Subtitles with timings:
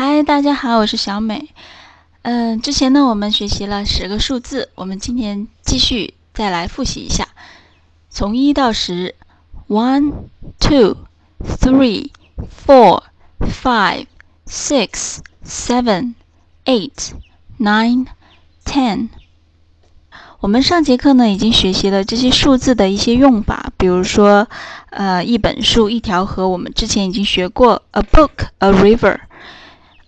[0.00, 1.48] 嗨，大家好，我是小美。
[2.22, 7.26] 嗯，之前呢，我们学习了十个数字，我们今天继续再来复习一下，
[8.08, 9.16] 从一到十
[9.66, 10.12] ：one,
[10.60, 10.98] two,
[11.40, 12.12] three,
[12.64, 13.02] four,
[13.40, 14.06] five,
[14.46, 16.14] six, seven,
[16.64, 17.10] eight,
[17.58, 18.06] nine,
[18.64, 19.08] ten。
[20.38, 24.48] 我们上节课呢已经学习了这些数字的一些用法，比如说，
[24.90, 29.18] 呃，一本书、一条河，我们之前已经学过：a book, a river。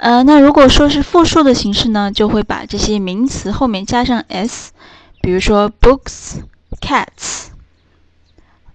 [0.01, 4.73] 呃，那如果说是复数的形式呢，就会把这些名词后面加上 s，
[5.20, 6.38] 比如说 books,
[6.80, 7.48] cats。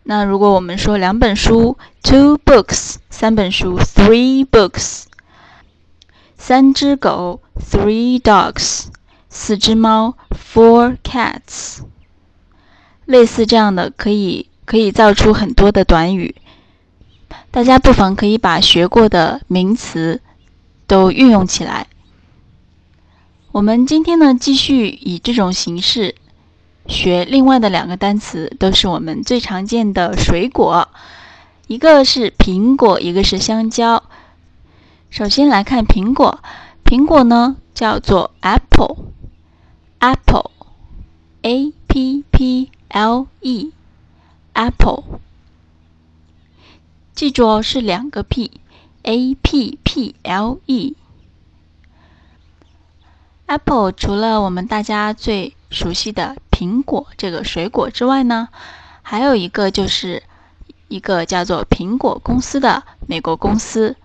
[0.04, 5.06] 那如果我们说两本书，two books，三本书，three books。
[6.38, 8.90] 三只狗，three dogs。
[9.28, 11.80] 四只猫，four cats。
[13.06, 16.36] 类似这样的，可以可以造出很多的短语。
[17.50, 20.22] 大家不妨可以把学过的名词
[20.88, 21.88] 都运用起来。
[23.52, 26.16] 我们今天呢，继续以这种形式
[26.88, 30.90] 学另外的两个单词，都是我们最常见的水果，
[31.68, 34.04] 一个是苹果，一个是香蕉。
[35.10, 36.40] 首先来看苹果，
[36.84, 39.14] 苹果呢叫做 apple。
[39.98, 40.52] Apple,
[41.42, 43.72] A P P L E,
[44.54, 45.04] Apple。
[47.16, 48.52] 记住哦，是两个 P,
[49.06, 50.96] A P P L E。
[53.46, 58.50] Apple 除了我们大家最熟悉的苹果这个水果之外呢，
[59.04, 60.24] 还有一个就是
[60.88, 63.96] 一个叫做苹果公司的美国公司。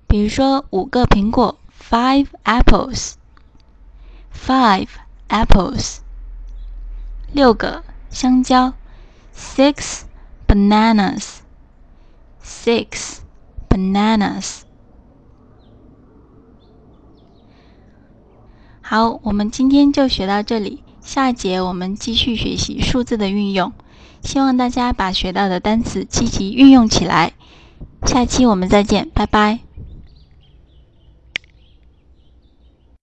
[0.07, 1.59] 比如说，五个苹果
[1.91, 4.87] ，five apples；five
[5.29, 5.97] apples。
[7.33, 8.73] 六个香蕉
[9.37, 10.03] ，six
[10.47, 13.19] bananas；six
[13.69, 14.61] bananas。
[18.81, 23.73] 好，我们今天就学到这里，下节我们继续学习数字的运用。
[24.23, 27.33] 希望大家把学到的单词积极运用起来。
[28.07, 29.66] 下期我们再见，拜拜。